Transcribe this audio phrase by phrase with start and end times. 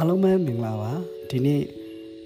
[0.00, 0.92] အားလုံးပဲမင်္ဂလာပါ
[1.30, 1.62] ဒီနေ့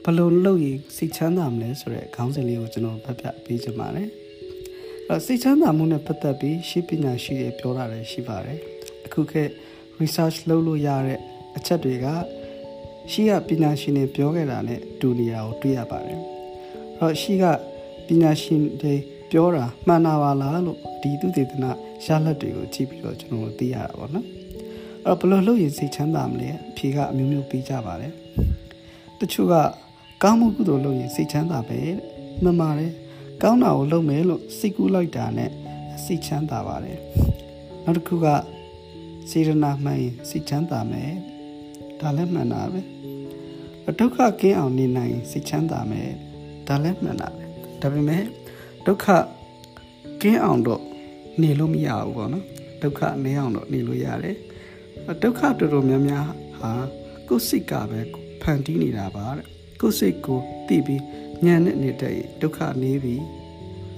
[0.04, 4.08] ဘယ်လိုလုပ်ရင်စိတ်ချမ်းသာမလဲဆိုတဲ့ခေါင်းစဉ်လေးကိုကျွန်တော်ဖတ်ပြပေးချင်ပါတယ်
[5.08, 8.59] အဲ့စိတ်ချမ်းသာမှုနဲ့ပတ်သက်ပြီးရှင်းပညာရှိတွေပြောတာလည်းရှိပါတယ်
[9.06, 9.50] အခုခေတ်
[10.00, 11.18] research လုပ်လို့ရတဲ့
[11.56, 12.06] အချက်တွေက
[13.12, 16.22] ရှိကပညာရှင်တွေပြောခဲ့တာနဲ့တူနေတာကိုတွေ့ရပါတယ်အဲ့
[16.98, 17.45] တော့ရှိက
[18.06, 18.95] ပညာရှင်တွေ
[19.30, 21.70] ပြောတာမှန်တာပါလားလို့ဒီသူတေသနာ
[22.04, 24.44] ရလဒ်တွေကိုကြည့်ပြီးတော့ကျွန်တော်တို့သိရတာပေါ့နော်အဲ့
[25.04, 28.12] တော့ဘယ်လိုလုပ်ရင်စိတ်ချမ်းသာမလဲအဖြေကအမျိုးမျိုးပေးကြပါတယ်
[29.18, 29.54] တချို့က
[30.22, 31.96] ကောင်းမှုကုသိုလ်လုပ်ရင်စိတ်ချမ်းသာပဲတဲ့
[32.42, 32.92] မှန်ပါတယ်
[33.42, 35.50] ကောင်းတာကိုလုပ်မယ်လို့စိတ်ကူးလိုက်တာနဲ့
[36.04, 36.98] စိတ်ချမ်းသာပါတယ်
[37.84, 38.27] နောက်တစ်ခုက
[39.30, 41.10] စေရနာမှန်ရင်စိတ်ချမ်းသာမယ်
[42.00, 42.80] ဒါလည်းမှန်တာပဲ
[43.98, 46.10] ဒုက္ခကင်းအောင်နေနိုင်စိတ်ချမ်းသာမယ်
[46.68, 47.44] ဒါလည်းမှန်တာပဲ
[47.80, 48.22] ဒါပေမဲ့
[48.86, 49.06] ဒုက္ခ
[50.22, 50.82] ကင်းအောင်တော့
[51.41, 52.44] နေလို့မရဘူးပေါ့နော်
[52.82, 54.36] ဒုက္ခနေအောင်တော့နေလို့ရတယ်
[55.23, 56.28] ဒုက္ခတော်တော်များများ
[56.61, 56.73] ဟာ
[57.28, 58.00] ကိုယ်စိတ်ကပဲ
[58.42, 59.47] ဖန်တီးနေတာပါတဲ့
[59.81, 61.03] ကိုယ်စိတ်ကိုသိပြီး
[61.45, 63.23] ညံနဲ့နေတဲ့ဒုက္ခနေပြီး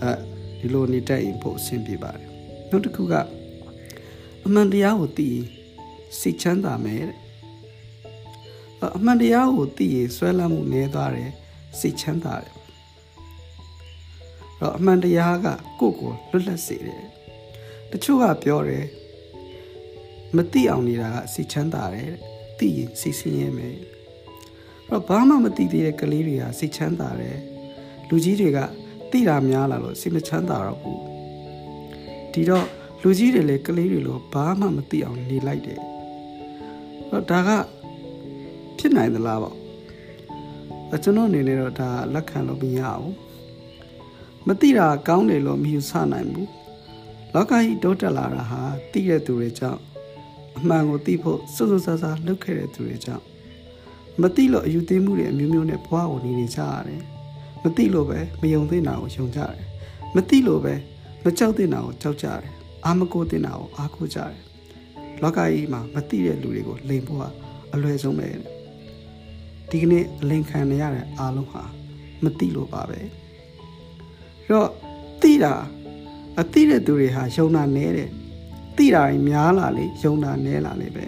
[0.02, 0.12] အဲ
[0.58, 2.30] ဒီလိုနေတဲ့ရင်ပို့အဆင်ပြေပါတယ်
[2.70, 3.14] နောက်တစ်ခုက
[4.44, 5.46] အမှန်တရားကိုသိရင်
[6.18, 7.18] စိတ်ချမ်းသာမယ်တဲ့
[8.96, 11.30] အမှန်တရားကိုသိရင်ဆွဲလန်းမှုနည်းသွားတယ်
[11.78, 12.54] စိတ်ချမ်းသာတယ်
[14.60, 15.46] တော့အမှန်တရားက
[15.80, 17.04] ကိုယ့်ကိုလွတ်လပ်စေတယ်
[17.90, 18.84] တချို့ကပြောတယ်
[20.34, 22.12] မသိအောင်နေတာကစိတ်ချမ်းသာတယ်
[22.58, 23.76] သိရင်စိတ်ဆင်းရဲမယ်
[24.88, 27.38] တော့ဘာမှမသိသေးတဲ့ကလေးတွေကစိတ်ချမ်းသာတယ်
[28.08, 28.58] လူကြီးတွေက
[29.10, 31.00] သိတာများလာလို့စိတ်မချမ်းသာတော့ဘူး
[32.32, 32.66] ဒီတော့
[33.02, 35.80] လူကြီးတွေလည်းကလေးတွေလို့ဘာမှမသိအောင်နေလိုက်တယ်
[37.10, 37.50] တော့ဒါက
[38.78, 39.56] ဖြစ်နိုင်သလားပေါ့
[41.02, 43.12] ကျွန်တော်အနေနဲ့တော့ဒါလက်ခံလို့မရဘူး
[44.46, 46.48] မသိတာကောင်းတယ်လို့မယူဆနိုင်ဘူး
[47.34, 49.80] လောကကြီးတိုးတက်လာတာဟာသိတဲ့သူတွေကြောင့်
[50.58, 53.24] အမှန်ကိုသိဖို့စွတ်စွတ်ဆာဆာလုပ်ခဲ့တဲ့သူတွေကြောင့်
[54.22, 57.02] မသိလို့အယူသိမှုတွေအမျိုးမျိုးနဲ့ဘဝကိုနေနေကြရတယ်
[57.62, 59.66] မသိလို့ပဲမယုံသိတာကိုယုံကြတယ်
[60.16, 60.74] မသိလို့ပဲ
[61.24, 62.52] မကြောက်သိတာကိုကြောက်ကြတယ်
[62.84, 64.34] အာမကိုသိတာကိုအားကိုးကြတယ်
[65.22, 67.24] လောကကြီးမှာမသိတဲ့လူတွေကိုလိန်ဖို့က
[67.72, 68.28] အလွယ်ဆုံးပဲ
[69.70, 71.62] ဒီကနေ့အလိန်ခံနေရတဲ့အားလုံးဟာ
[72.24, 73.00] မသိလို့ပါပဲ
[74.48, 74.68] တော့
[75.22, 75.54] သိတာ
[76.40, 78.10] အသိတဲ့သူတွေဟာယုံတာနဲတယ်
[78.76, 81.06] သိတာတွေများလာလေယုံတာနဲလာလေပဲ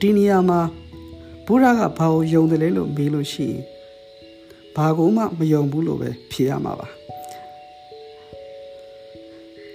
[0.00, 0.60] ဒီနေရာမှာ
[1.46, 3.60] ဘုရားကဘာကိုယုံတယ်လဲလို့မေးလို့ရှိရင်
[4.76, 6.88] ဘာကိုမှမယုံဘူးလို့ပဲဖြေရမှာပါ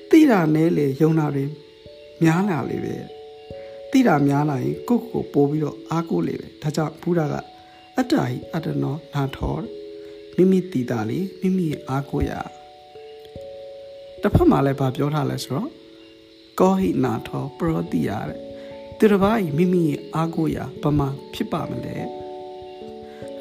[0.09, 1.45] သိတာနဲလေယုံတာတွေ
[2.24, 2.95] များလာလေပဲ
[3.91, 7.35] သိတာများလာရင်ကိုယ့်ကိုပို့ပြီးတော့အားကိုးလေပဲဒါကြောင့်ဘုရားက
[7.97, 9.56] အတ္တဟိအတ္တနောနာထော
[10.35, 12.31] မိမိတည်တာလေမိမိရဲ့အားကိုးရ
[14.22, 15.69] တစ်ဖက်မှာလည်းဗာပြောထားလဲဆိုတော့
[16.59, 18.40] ကောဟိနာထောပရောတိရတဲ့
[18.97, 21.95] သူတစ်ပါးဤမိမိရဲ့အားကိုးရဘာမှဖြစ်ပါမလဲ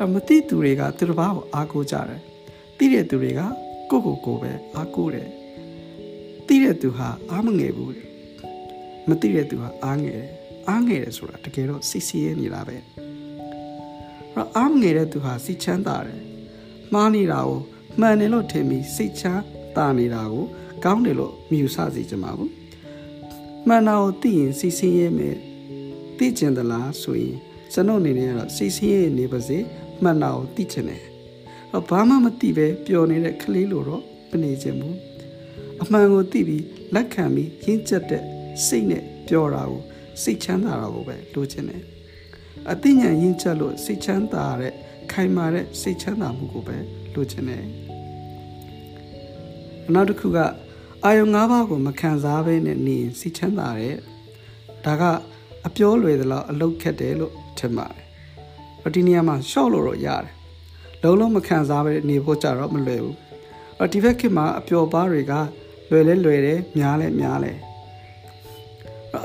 [0.02, 2.20] အမတိသူတွေကသူတစ်ပါးကိုအားကိုးကြတယ်
[2.78, 3.40] သိတဲ့သူတွေက
[3.90, 5.28] ကိုယ့်ကိုယ်ကိုပဲအားကိုးတယ်
[6.46, 7.92] သိတဲ့သူဟာအားမငယ်ဘူး
[9.08, 10.30] မသိတဲ့သူဟာအားငယ်တယ်
[10.68, 12.84] အားငယ်တယ်ဆိုတာတကယ်တော့စိတ်ဆင်းရဲနေတာပဲအဲ့
[14.34, 16.22] တော့အားငယ်တဲ့သူဟာစိတ်ချမ်းသာတယ်
[16.92, 17.60] မှားနေတာကို
[18.00, 19.42] မှန်တယ်လို့ထင်ပြီးစိတ်ချမ်း
[19.76, 20.44] သာနေတာကို
[20.84, 22.65] ကောင်းတယ်လို့မြူဆစေချင်ပါဘူး
[23.68, 25.36] မှန်တာကိုသိရင်စိတ်ဆင်းရဲမယ်
[26.18, 27.36] သိကျင်သလားဆိုရင်
[27.72, 29.58] ကျွန်တော်အနေနဲ့ကတော့စိတ်ဆင်းရဲနေပါစေ
[30.02, 31.02] မှန်တာကိုသိချင်တယ်
[31.72, 34.96] တော့ဘာမှမသိပဲပျော်နေတဲ့ကလေးလိုတော့မနေချင်ဘူး
[35.82, 38.22] အမှန်ကိုသိပြီးလက်ခံပြီးရင့်ကျက်တဲ့
[38.66, 39.80] စိတ်နဲ့ပျော်တာကို
[40.22, 41.82] စိတ်ချမ်းသာတာကိုပဲလိုချင်တယ်
[42.70, 44.74] အသိဉာဏ်ရင့်ကျက်လို့စိတ်ချမ်းသာတဲ့
[45.12, 46.76] ခိုင်မာတဲ့စိတ်ချမ်းသာမှုကိုပဲ
[47.14, 47.64] လိုချင်တယ်
[49.94, 50.38] နောက်တစ်ခုက
[51.06, 53.96] အာယုံ၅ပါးကိုမခံစားဘဲနဲ့နေရင်စိတ်ချမ်းသာတဲ့
[54.84, 55.02] ဒါက
[55.66, 60.32] အပြောလွယ်သလောက်အလုတ်ခက်တယ်လို့ထင်ပါတယ်ဒီနေရာမှာရှော့လို့တော့ရတယ်
[61.02, 63.16] လုံးလုံးမခံစားဘဲနေဖို့ကြတော့မလွယ်ဘူး
[63.82, 65.32] အဒီဘက်ခေတ်မှာအပျော်ပါးတွေက
[65.90, 67.52] လွယ်လဲလွယ်တယ်များလဲများလဲ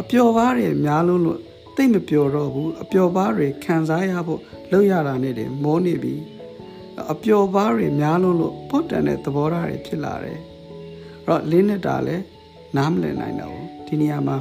[0.01, 1.39] အပျော်ပါးတွေများလုံးလို့
[1.75, 4.41] တိတ်မပျော်တော့ဘူးအပျော်ပါးတွေခံစားရဖို့
[4.71, 6.15] လုပ်ရတာနဲ့တည်းမောနေပြီ
[7.11, 10.50] အပျော်ပါးတွေများလုံးလို့ပုတ်တန်တဲ့သဘောထားတွေဖြစ်လာတယ်အဲ့
[11.31, 12.23] တော့လင်းနေတာလည်း
[12.77, 14.37] နားမလည်နိုင်တော့ဘူးဒီနေရာမှာ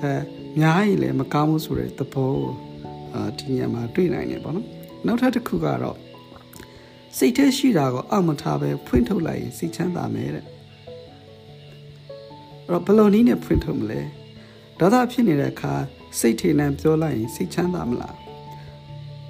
[0.00, 0.12] အဲ
[0.58, 2.50] များရင်လည်းမကောင်းဘူးဆိုတဲ့သဘောကို
[3.14, 4.66] အာဒီနေရာမှာတွေ့နိုင်တယ်ပေါ့နော်
[5.06, 5.96] နောက်ထပ်တစ်ခုကတော့
[7.16, 10.44] စိတ်ထဲရှိတာကိုအောက်မထားပဲဖွင့်ထုတ်လိုက်ရင်စိတ်ချမ်းသာမယ်တဲ့
[12.68, 14.00] အဲ့တော့ဘယ်လိုနည်းနဲ့ဖွင့်ထုတ်မလဲ
[14.80, 15.74] ဒေါသဖြစ်နေတဲ့အခါ
[16.18, 18.16] စိတ်ထေနဲ့ပြောလိုက်ရင်စိတ်ချမ်းသာမလား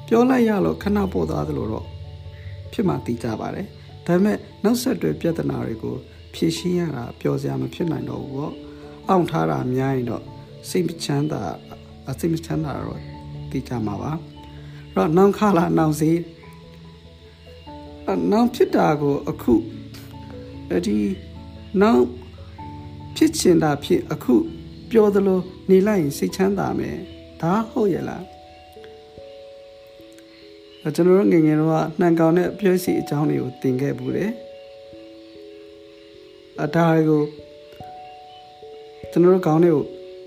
[0.08, 1.86] ပြောလိုက်ရလို့ခဏပို့သွားသလိုတော့
[2.72, 3.66] ဖြစ်မှသိကြပါတယ်
[4.06, 5.96] ဒါပေမဲ့နောက်ဆက်တွဲပြဿနာတွေကို
[6.36, 8.54] ဖြေရှင်းရတာပျော်စရာမဖြစ်နိုင်တော့ဘူးပေါ့
[9.08, 10.22] အောင့်ထားတာများရင်တော့
[10.68, 11.42] စိတ်မချမ်းသာ
[12.20, 13.00] စိတ်မချမ်းသာတော့
[13.50, 14.20] သိသိကြမှာပါအဲ့
[14.96, 16.18] တော့နောင်ခလာနောင်စေး
[18.32, 19.54] နောင်ဖြစ်တာကိုအခု
[20.86, 20.98] ဒီ
[21.82, 22.00] နောင်
[23.16, 24.34] ဖြစ်ချင်တာဖြစ်အခု
[24.90, 25.38] ပြောသလို
[25.70, 26.96] နေလိုက်ရင်စိတ်ချမ်းသာမယ်
[27.40, 28.24] ဒါဟုတ်ရဲ့လား
[30.94, 34.30] ကျွန်တော်တို့ငငယ်တော့နှံကောင်တဲ့ပြောစီအကြောင်းတွေကိုသင်ခဲ့ဘူးတယ်
[36.64, 37.22] အဒါကို
[39.10, 39.82] ကျွန်တော်တို့ခေါင်းတွေကို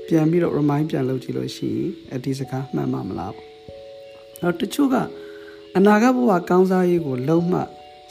[0.08, 3.48] ပြန်ပြီးတော့ remind ပြန်လုပ်ကြည့်လို့ရှိရင်အဒီစကားမှန်မှမလားပေါ့။
[4.42, 4.96] တော့တချို့က
[5.78, 7.60] အနာဂတ်ဘဝကောင်းစားရေးကိုလုံးမှ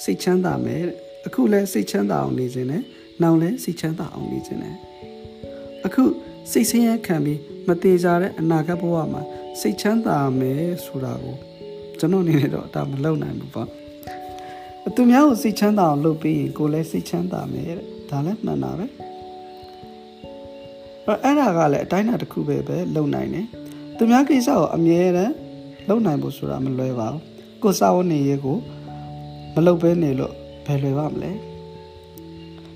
[0.05, 2.83] စိတ်ချမ်းသာမယ်တဲ့။အခုလဲစိတ်ချမ်းသာအောင်နေခြင်းနဲ့
[3.23, 4.75] နောက်လဲစိတ်ချမ်းသာအောင်နေခြင်းနဲ့
[5.87, 6.03] အခု
[6.53, 9.23] စိတ်ဆင်းရဲခံပြီးမသေးကြတဲ့အနာဂတ်ဘဝမှာ
[9.61, 11.37] စိတ်ချမ်းသာမယ်ဆိုတာကို
[11.99, 13.69] ကျွန်တော်အနေနဲ့တော့ဒါမလုပ်နိုင်ဘူးပေါ့။
[14.97, 18.87] သူများကိုစိတ်ချမ်းသာအောင်လုပ်ပြီးရင်ကိုယ်လည်းစိတ်ချမ်းသာမယ်တဲ့။ ဒါလည်းမှန်တာပဲ။
[21.25, 23.47] အဲ့ဒါကလည်းအတိုင်းအတာတစ်ခုပဲပဲလုံနိုင်တယ်
[23.97, 25.35] သူများကိစ္စကိုအမြဲတမ်း
[25.89, 27.23] လုံနိုင်ဖို့ဆိုတာမလွယ်ပါဘူး
[27.63, 28.59] ကိုစာဝန်နေရေးကို
[29.55, 30.35] မလုံပဲနေလို့
[30.67, 31.31] ဘယ်လွယ်ပါမလဲ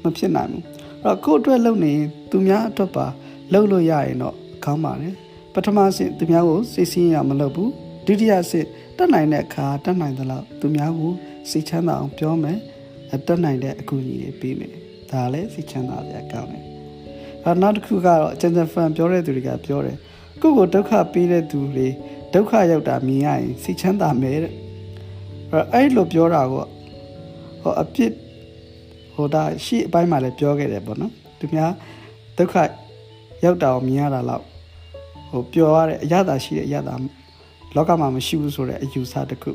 [0.02, 0.62] မဖြစ်နိုင်ဘူး
[1.02, 3.06] အဲ့တော့ကို့အတွက်လုံနေရင်သူများအတွက်ပါ
[3.52, 5.14] လုံလို့ရရင်တော့ကောင်းပါတယ်
[5.54, 7.70] ပထမဆင့်သူများကိုစိတ်ဆင်းရမလုပ်ဘူး
[8.06, 11.12] ဒုတိယဆင့်တက်နိုင်တဲ့အခါတက်နိုင်သလောက်သူများကို
[11.50, 12.58] စိတ်ချမ်းသာအောင်ပြောမယ်
[13.26, 14.81] တက်နိုင်တဲ့အကူအညီတွေပေးမယ်
[15.12, 16.64] ဒါလည်းစိတ်ချမ်းသာစရာကောင်းတယ်
[17.44, 19.96] အဲနောက်တစ်ခုကတော့ကျန်ကျန်ဖန်ပြောတဲ့သူတွေကပြောတယ်
[20.40, 21.88] ကိုယ့်ကိုဒုက္ခပေးတဲ့သူတွေ
[22.34, 24.52] ဒုက္ခရောက်တာမြင်ရရင်စိတ်ချမ်းသာမယ်တဲ့
[25.50, 26.64] အဲအဲ့လိုပြောတာကို
[27.62, 28.12] ဟောအပြစ်
[29.14, 31.70] ဟိုဒါရှေ့အပိုင်းမှာလည်းပြောခဲ့တယ်ပေါ့နော်သူများ
[32.38, 32.54] ဒုက္ခ
[33.44, 34.42] ရောက်တာကိုမြင်ရတာတော့
[35.30, 36.94] ဟိုပြောရတဲ့အရသာရှိတဲ့အရသာ
[37.76, 39.50] လောကမှာမရှိဘူးဆိုတဲ့အယူဆတစ်ခု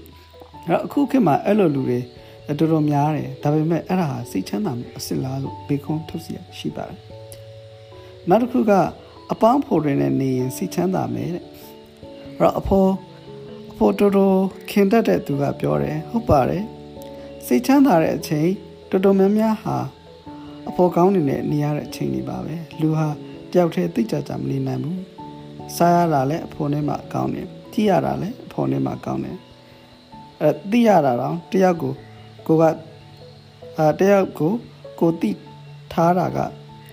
[0.65, 2.00] အဲ့တော့အခုခေတ်မှာအဲ့လိုလူတွေ
[2.60, 7.00] တော်တော်များတယ်ဒါပေမဲ့အဲ့ဒါဟာစိတ်ချမ်းသာမှုအစစ်လားလို့ဘေခွန်းထုတ်စီရရှိပါတယ်
[8.30, 8.72] နောက်တစ်ခုက
[9.32, 11.44] အပေါင်းဖော်တွေနဲ့နေရင်စိတ်ချမ်းသာမယ်တဲ့
[12.38, 12.92] အဲ့တော့အဖော်
[13.72, 14.38] အဖော်တော်တော်
[14.70, 16.64] ခင်တတ်တဲ့သူကပြောတယ်ဟုတ်ပါတယ်
[17.46, 18.50] စိတ်ချမ်းသာတဲ့အချိန်
[18.90, 19.78] တော်တော်များများဟာ
[20.70, 23.08] အဖော်ကောင်းနေနဲ့နေရတဲ့အချိန်တွေပါပဲလူဟာ
[23.52, 25.02] တယောက်တည်းသိကြကြမနေနိုင်ဘူး
[25.76, 29.38] စားရတာလည်းအဖော်နဲ့မှကောင်းတယ်ကြည့်ရတာလည်းအဖော်နဲ့မှကောင်းတယ်
[30.42, 31.94] အဲသိရတာတော့တယောက်ကို
[32.48, 32.64] ကိုက
[33.78, 34.52] အဲတယောက်ကို
[35.00, 35.32] ကိုတိ
[35.94, 36.38] ထားတာက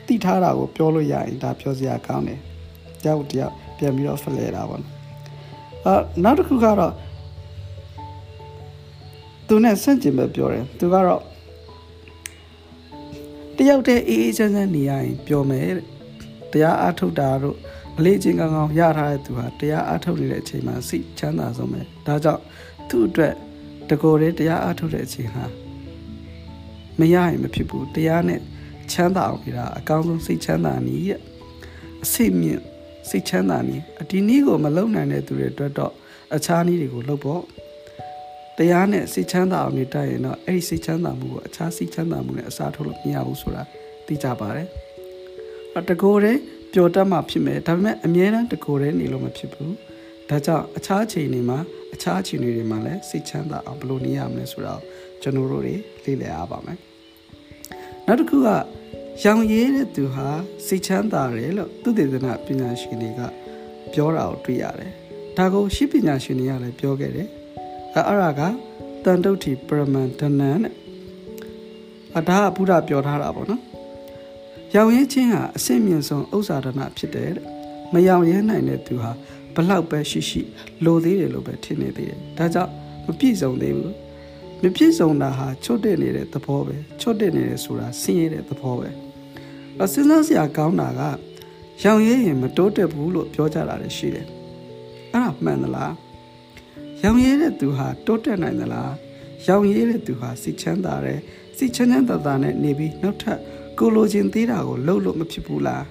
[0.06, 2.40] တိထားတာကိုပြောလို့ရရင်ဒါပြောစရာကောင်းတယ်။
[3.02, 4.92] တယောက်တယောက်ပြန်ပြီးတော့ဖလှယ်တာပေါ့နော်။
[5.86, 6.92] အာနောက်တစ်ခုကတော့
[9.48, 11.22] သူနဲ့ဆန့်ကျင်ပဲပြောတယ်။သူကတော့
[13.56, 15.86] တယောက်တည်းအေးအေးချမ်းချမ်းနေရရင်ပြောမယ်တဲ့။
[16.52, 17.56] တရားအားထုတ်တာတို့
[17.98, 22.42] အလေးချင်းကောင်းကောင်းရထားတဲ့သူဟာတရားအားထုတ်နေတဲ့အချိန်မှာစိတ်ချမ်းသာဆုံးပဲ။ဒါကြောင့်
[22.88, 23.34] သူ့အတွက်
[23.90, 25.44] တကော်တဲ့တရားအားထုတ်တဲ့အချိန်ဟာ
[26.98, 28.40] မရရင်မဖြစ်ဘူးတရားနဲ့
[28.90, 31.20] ချမ်းသာအောင်နေတာအကောင်းဆုံးစိတ်ချမ်းသာနည်းတဲ့
[32.04, 32.62] အစိတ်မြင့်
[33.10, 35.92] စိတ်ချမ်းသာနည်းဒီနည်းကိုမလုံနိုင်တဲ့သူတွေအတွက်တော့
[36.34, 37.42] အခြားနည်းတွေကိုလုပ်ဖို့
[38.58, 43.62] တရားနဲ့စိတ်ချမ်းသာအောင်နေတတ်ရင်တော့အဲ့ဒီစိတ်ချမ်းသာမှုကိုအခြားစိတ်ချမ်းသာမှုနဲ့အစားထိုးလို့မရဘူးဆိုတာ
[44.06, 44.68] သိကြပါတယ်
[45.76, 46.40] အတကိုယ်တည်း
[46.72, 49.74] ပျော်တတ်မှဖြစ်မယ်ဒါပေမဲ့အမြဲတမ်းတကိုယ်တည်းနေလို့မဖြစ်ဘူး
[50.30, 51.58] ဒါကြောင့်အခြားအချိန်တွေမှာ
[51.94, 54.82] အခြားအချိန်တွေမှာလည်းစိတ်ချမ်းသာအောင်ဘယ်လိုနေရမလဲဆိုတာကို
[55.22, 55.74] ကျွန်တော်တို့တွေ
[56.04, 56.78] လေ့လာရပါမယ်
[58.06, 58.48] နောက်တစ်ခုက
[59.24, 60.28] ရောင်ရဲတဲ့သူဟာ
[60.66, 63.20] စိတ်ချမ်းသာတယ်လို့သူတေသနာပညာရှင်တွေက
[63.92, 64.92] ပြောတာကိုတွေ့ရတယ်။
[65.36, 67.28] ဒါကိုရှိပညာရှင်တွေကလည်းပြောခဲ့တယ်။
[67.94, 68.40] အဲအဲ့ဒါက
[69.04, 70.74] တန်တုတ်တီပရမန်ဒနန်တဲ့
[72.16, 73.62] အဒါကဘုရားပြောထားတာပေါ့နော်။
[74.74, 77.46] ရောင်ရဲခြင်းဟာအစင့်မြင့်ဆုံးဥစ္စာဒနာဖြစ်တယ်တဲ့။
[77.92, 79.10] မရောင်ရဲနိုင်တဲ့သူဟာ
[79.54, 80.42] ဘလောက်ပဲရှိရှိ
[80.84, 82.72] လိုသေးတယ်လို့ပဲထင်နေသေးတယ်။ဒါကြောင့်
[83.06, 83.94] မပြည့်စုံသေးဘူး
[84.62, 88.88] မပြည့်စုံတာဟာချွတ်တက်နေတဲ့သဘောပဲချွတ်တက်နေတယ်ဆိုတာဆင်းရဲတဲ့သဘောပဲ
[89.80, 91.02] အစဉ်းစားစရာကောင်းတာက
[91.82, 94.26] ရောင်ရဲရင်မတိုးတက်ဘူးလို့ပြောကြတာလည်းရှိတယ်
[95.12, 95.92] အဲ့ဒါမှန်သလား
[97.02, 98.92] ရောင်ရဲတဲ့သူဟာတိုးတက်နိုင်သလား
[99.46, 101.20] ရောင်ရဲတဲ့သူဟာစိတ်ချမ်းသာတယ်
[101.56, 103.38] စိတ်ချမ်းချမ်းသာသာနဲ့နေပြီးနောက်ထပ်
[103.78, 105.84] ကိုလိုချင်သေးတာကိုလှုပ်လို့မဖြစ်ဘူးလား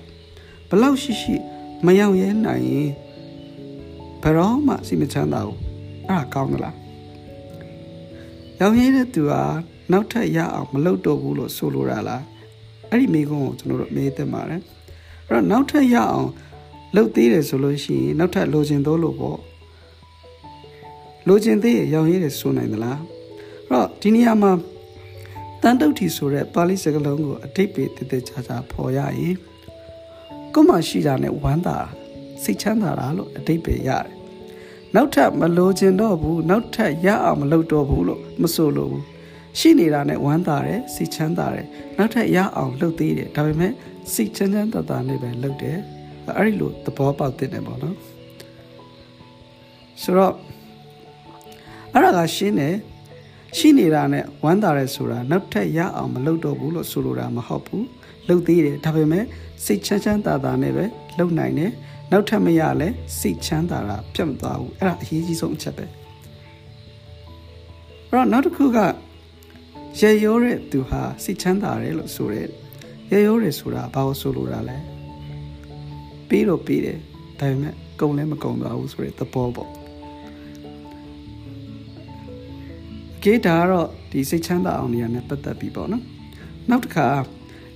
[0.70, 1.36] ဘလောက်ရှိရှိ
[1.86, 2.90] မရောင်ရဲနိုင်ရင်
[4.24, 5.60] ဘယ်တော့မှစိတ်မချမ်းသာဘူး
[6.08, 6.76] အဲ့ဒါကောင်းသလား
[8.60, 9.42] ရောင်ရင်းတဲ့သူဟာ
[9.92, 12.24] နောက်ထပ်ရအောင်မလုပ်တော့ဘူးလို့ဆိုလိုတာလား
[12.90, 14.62] အဲ့ဒီမိကုန်းကိုကျွန်တော်တို့မေးသင့်ပါတယ်
[15.28, 16.30] အဲ့တော့နောက်ထပ်ရအောင်
[16.96, 19.40] လုပ်သေးတယ်ဆိုလို့ရှိရင်နောက်ထပ်လိုချင်သောလို့ပေါ့
[21.28, 23.00] လိုချင်သေးရရောင်ရည်တယ်ဆိုနိုင်သလား
[23.68, 24.52] အဲ့တော့ဒီနေရာမှာ
[25.62, 29.36] တန်တုတ်ထီဆိုတဲ့ပါဠိစကားလုံးကိုအတိတ်ပေတည်တည်ချာချာဖော်ရရင်
[30.54, 31.78] ကိုမှရှိတာနဲ့ဝမ်းသာ
[32.44, 34.14] စိတ်ချမ်းသာတာလို့အတိတ်ပေရတယ်
[34.96, 39.04] နောက်ထပ်မလိုချင်တော့ဘူးနောက်ထပ်ရအောင်မလုပ်တော့ဘူးလို့မဆိုလို့ဘူး
[39.60, 43.72] ရှိနေတာနဲ့ဝမ်းသာတယ်စိတ်ချမ်းသာတယ်နောက်ထပ်ရအောင်လုပ်သေးတယ်ဒါပေမဲ့
[44.14, 45.78] စိတ်ချမ်းချမ်းသာသာနဲ့ပဲလုပ်တယ်
[46.38, 47.98] အဲ့ဒီလိုသဘောပေါက်တဲ့တယ်ပေါ့နော်
[50.02, 50.34] ဆိုတော့
[51.94, 52.76] အဲ့ဒါကရှင်းတယ်
[53.58, 57.86] ရှိနေတာနဲ့ဝမ်းသာရဲဆိုတာနောက်ထပ်ရအောင်မလုပ်တော့ဘူးလို့ဆိုလိုတာမဟုတ်ဘူး
[58.28, 59.26] လုပ်သေးတယ်ဒါပေမဲ့
[59.66, 60.86] စိတ်ချမ်းချမ်းသာသာနဲ့ပဲ
[61.18, 61.72] လုပ်နိုင်တယ်
[62.16, 62.90] နောက်ထပ်မရလဲ
[63.20, 65.92] စိတ်ချမ်းသာတာပြတ်မသွားဘူးအဲ့ဒါအရေးကြီးဆုံးအချက်ပဲအဲ့
[68.12, 68.80] တော့နောက်တစ်ခုက
[70.00, 72.44] ရေရိုးတဲ့သူဟာစိတ်ချမ်းသာတယ်လို့ဆိုရဲ
[73.12, 74.78] ရေရိုးတယ်ဆိုတာဘာလို့ဆိုလိုတာလဲ
[76.28, 76.98] ပြီးတော့ပြီးတယ်
[77.40, 79.70] ဒါပေမဲ့ကုံလည်းမကုံသွားဘူးဆိုတဲ့သဘောပေါ့
[83.24, 86.04] ကဲဒါကတော့ဒီစိတ်ချမ်းသာအောင်နေရာနဲ့ပတ်သက်ပြီးပေါ့နော်
[86.70, 87.08] နောက်တစ်ခါ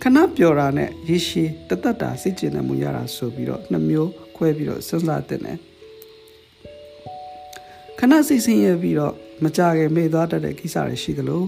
[0.01, 5.57] ခဏပျော်တာနဲ့ရေရှည်တသက်တာစိတ်ကျဉ်မှုရတာဆိုပြီးတော့နှစ်မျိုး ခွဲပြီးတော့စဉ်းစားတဲ့နဲ့
[7.99, 9.13] ခဏစိတ်ဆင်းရဲပြီးတော့
[9.43, 11.43] မကြခင်မေ့သွားတတ်တဲ့ကိစ္စတွေရှိသလို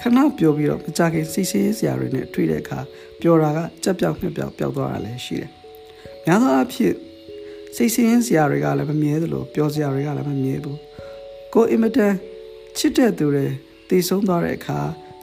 [0.00, 2.78] ခဏပျော်ပြီးတော့မကြခင်စိတ်ဆင်းရဲစရာတွေနဲ့တွေ့တဲ့အခါ
[3.20, 5.50] ပျော်တာကကြက်ပြောက်နှစ်ပြောက်ပျောက်သွားတာလည်းရှိတယ်။
[6.26, 6.94] များသောအားဖြင့်
[7.76, 10.76] စိတ်ဆင်းရဲစရာတွေကလည်းမမြဲသလိုပျော်စရာတွေကလည်းမမြဲဘူး။
[11.54, 12.14] ကိုအင်မတန်
[12.78, 13.46] ချစ်တဲ့သူတွေ
[13.88, 14.78] တည်ဆုံးသွားတဲ့အခါ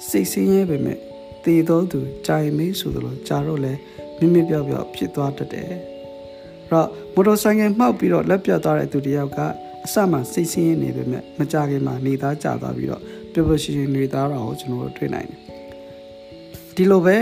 [0.10, 1.00] စိတ်ဆင်းရဲပေမဲ့
[1.46, 3.74] တည်သောသူကြာရင်မေးဆိုသလိုကြာတော့လဲ
[4.20, 5.95] မိမိပြောက်ပြောက်ဖြစ်သွားတတ်တယ်။အဲ့
[6.72, 9.40] တော့မော်တော်ဆိုင်ကယ်မှောက်ပြီးတော့လက်ပြတ်သွားတဲ့သူတယောက်က
[9.86, 13.02] အစမှစိတ်ဆင်းရဲနေပေမဲ့မကြခင်မှာနေသားကျသွားပြီးတော့
[13.34, 15.40] ပျော်ပျော်ရွှင်ရွှင်နေသားတာကိုကျွန်တော်တို့တွေ့နိုင်တယ်။
[16.76, 17.18] ဒီလိုပဲ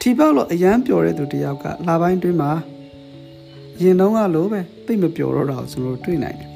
[0.00, 2.52] ထီပေါက်လို့အရန်ပျော်တဲ့သူတယောက်ကလာပိုင်းတွင်းမှာ
[3.82, 6.50] ရင်တုံးကလိုပဲသိမပျော်တော့တာကိုကျွန်တော်တို့တွေ့နိုင်တယ်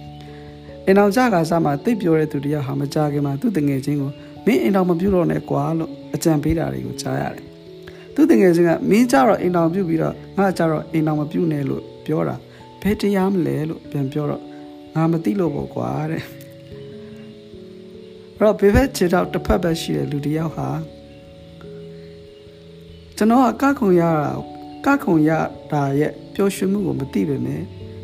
[0.87, 4.11] အိမ်အောင်ကြကားစားမှာတိတ်ပြောတဲ့သူတယောက်ဟာမကြခင်မှာသူ့တငယ်ချင်းကို
[4.47, 7.48] မင်းအိမ်တော်မပြုတ်တော့နဲ့ကွာလို့အကြံပေးတာတွေကိုကြားရတယ်။
[8.19, 12.37] သူ့တငယ်ချင်းကမင်းကြတော့အိမ်တော်ပြုတ်ပြီးတော့ငါကြတော့အိမ်တော်မပြုတ်နဲ့လို့ပြောတာ
[12.83, 14.43] ဘယ်တရားမလဲလို့ပြန်ပြောတော့
[14.95, 16.23] ငါမသိလို့ပေါ့ကွာတဲ့။
[18.37, 20.69] အဲ့တော့ဘေဘက်ခြေတော့တစ်ဖက်ပဲရှိတဲ့လူတယောက်ဟာ
[23.17, 24.31] ကျွန်တော်ကကခုံရတာ
[24.87, 25.31] ကခုံရ
[25.73, 27.63] တာရဲ့ပျော်ရွှင်မှုကိုမသိပေမဲ့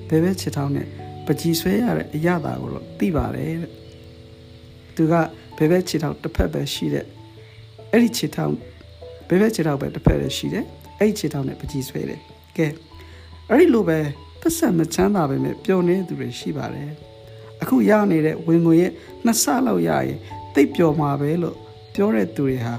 [0.09, 0.87] ဘေဘက်ခြေထောက်နဲ့
[1.27, 3.73] ပကြီးဆွဲရတဲ့အရာတာကိုတော့သိပါတယ်တဲ့
[4.95, 5.15] သူက
[5.57, 7.07] ဘဲဘဲခြေထောက်တစ်ဖက်ပဲရှိတဲ့
[7.91, 8.55] အဲ့ဒီခြေထောက်
[9.29, 10.65] ဘဲဘဲခြေထောက်ပဲတစ်ဖက်ပဲရှိတယ်
[10.99, 12.21] အဲ့ဒီခြေထောက်နဲ့ပကြီးဆွဲတယ်
[12.57, 12.67] ကဲ
[13.51, 13.99] အဲ့ဒီလိုပဲ
[14.41, 16.91] ပတ်စံမချမ်းသာပဲမဲ့ပျော်နေသူတွေရှိပါတယ်
[17.63, 18.93] အခုရနေတဲ့ဝင်ငွေရဲ့
[19.25, 20.19] နှစ်ဆလောက်ရရင်
[20.55, 21.57] တိတ်ပျော်မှာပဲလို့
[21.95, 22.75] ပြောတဲ့သူတွေဟာ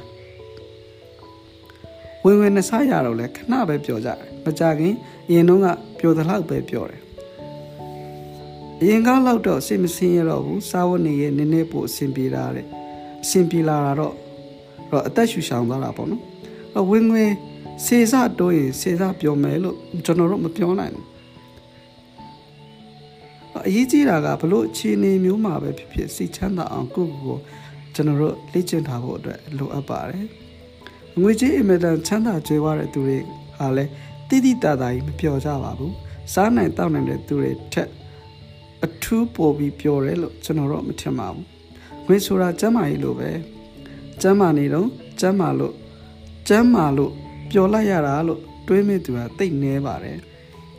[2.23, 4.93] ဝင်ဝင်နှစ်ဆရတော့လဲခဏပဲပျော်ကြတယ်မကြခင်
[5.27, 5.67] အရင်တော့က
[5.99, 7.01] ပျော်သလောက်ပဲပျော်တယ်
[8.81, 12.65] အရင်ကလောက်တော့စိတ်မစင်းရတော့ဘူးစားဝတ်နေရနည်းနည်းပို့အဆင်ပြေလာတဲ့
[13.23, 14.13] အဆင်ပြေလာတာတော့
[14.91, 16.34] တော့အသက်ရှူရှောင်သွားတာပေါ့နော်အ
[16.89, 17.25] ဝင်ငွေ
[17.85, 21.05] စေစတိုးရင်စေစပြောမယ်လို့ကျွန်တော်တို့မပြောနိုင်ဘူး
[23.67, 27.41] အရေးကြီးတာကဘလို့အခြေအနေမျိုးမှာပဲဖြစ်ဖြစ်စိတ်ချမ်းသာအောင်ကိုယ့်ကိုယ်
[27.95, 30.25] ကျွန်တော်တို့လေ့ကျင့်ထားဖို့အတွက်လိုအပ်ပါတယ်
[31.21, 33.17] ငွေကြေးအင်မတန်ချမ်းသာကြွယ်ဝတဲ့သူတွေ
[33.57, 33.91] ဟာလည်း
[34.29, 35.93] တိတိတသာကြီးမပြောကြပါဘူး
[36.33, 37.89] စားနိုင်တောက်နိုင်တဲ့သူတွေထက်
[38.85, 41.45] အထူးပိုပြီးပြောတယ်လို့ကျွန်တော်တော့မထင်ပါဘူး။
[42.05, 43.29] ငွေဆိုတာကျမ်းမာရေးလိုပဲ။
[44.21, 44.87] ကျမ်းမာနေတော့
[45.19, 45.73] ကျမ်းမာလို့
[46.49, 47.11] ကျမ်းမာလို့
[47.51, 50.17] ပျော်လိုက်ရတာလို့တွေးမိသူကတိတ်နေပါတယ်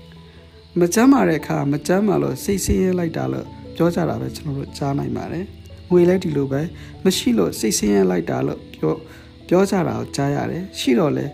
[0.78, 3.46] ။မကျမ်းမာတဲ့အခါမကျမ်းမာလို့စိတ်ဆင်းရဲလိုက်တာလို့
[3.76, 5.44] ပြောကြတာပဲကျွန်တော်တို့ကြားနိုင်ပါတယ်။
[5.90, 6.60] ငွေလည်းဒီလိုပဲ
[7.04, 8.94] မရှိလို့စိတ်ဆင်းရဲလိုက်တာလို့ပြော
[9.48, 11.26] ပြောကြတာကိုကြားရတယ်။ရှိတော့လေ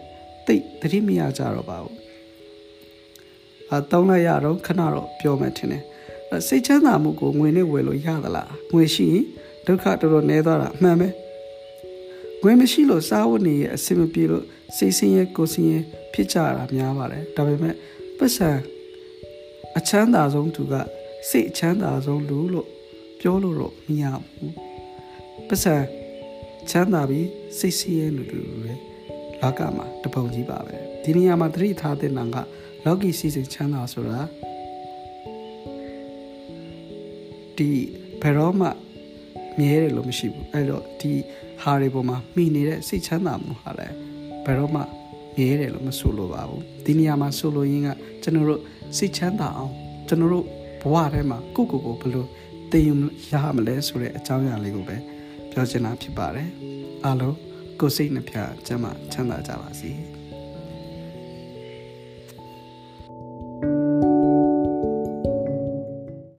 [0.47, 1.95] တိတ်သတိမရကြတော့ပါဘူး။
[3.73, 5.83] အတောင်းလိုက်ရတော့ခဏတော့ပြောမှထင်တယ်
[6.49, 9.25] စိတ်ချမ်းသာမှုကိုငွေနဲ့ဝယ်လို့ရသလားငွေရှိရင်
[9.67, 11.09] ဒုက္ခတော်တော်နည်းသွားတာအမှန်ပဲ
[12.43, 14.45] ငွေမရှိလို့စားဝတ်နေရအဆင်မပြေလို့
[14.77, 15.79] စိတ်ဆင်းရဲကိုယ်ဆင်းရဲ
[16.13, 17.75] ဖြစ်ကြတာများပါတယ်ဒါပေမဲ့
[18.19, 18.51] ပတ်စံ
[19.79, 20.75] အချမ်းသာဆုံးသူက
[21.29, 22.69] စိတ်အချမ်းသာဆုံးလူလို့
[23.21, 24.55] ပြောလို့တော့မရဘူး
[25.49, 25.77] ပတ်စံ
[26.71, 28.75] ချမ်းသာပြီးစိတ်ဆင်းရဲလူတွေ
[29.41, 32.37] လောကမှာတပုံကြီးပါပဲဒီနေရာမှာသတိထားတဲ့နာက
[32.85, 34.21] လောကီစီစဉ်ချမ်းသာဆိုတာ
[37.57, 37.69] ဒီ
[38.23, 38.69] ဘယ်တော့မှ
[39.59, 41.13] မြဲတယ်လို့မရှိဘူးအဲ့တော့ဒီ
[41.63, 43.95] ဟာတွေပေါ်မှာမိနေတဲ့စိတ်ချမ်းသာမှုဟာလည်း
[44.45, 44.83] ဘယ်တော့မှ
[45.37, 47.89] မြဲတယ်လို့မဆိုလိုပါဘူးဒီနေရာမှာဆိုလိုရင်းက
[48.23, 48.61] ကျွန်တော်တို့
[48.97, 49.73] စိတ်ချမ်းသာအောင်
[50.09, 50.47] ကျွန်တော်တို့
[50.83, 52.27] ဘဝထဲမှာကိုယ့်ကိုယ်ကိုဘယ်လို
[52.73, 52.95] တည်ယူ
[53.31, 54.97] ရမလဲဆိုတဲ့အကြောင်းအရာလေးကိုပဲ
[55.51, 56.49] ပြောချင်တာဖြစ်ပါတယ်
[57.05, 57.37] အားလုံး
[57.81, 59.91] ကိုယ်စိတ်နှပြချမ်းသာချမ်းသာကြပါစေ